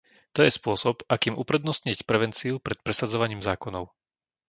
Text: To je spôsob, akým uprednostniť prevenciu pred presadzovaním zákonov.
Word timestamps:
To 0.35 0.39
je 0.43 0.49
spôsob, 0.59 0.95
akým 1.15 1.35
uprednostniť 1.43 1.99
prevenciu 2.09 2.55
pred 2.65 2.77
presadzovaním 2.85 3.41
zákonov. 3.49 3.85